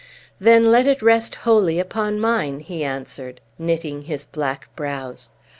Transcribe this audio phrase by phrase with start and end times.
[0.39, 5.29] "Then let it rest wholly upon mine!" he answered, knitting his black brows.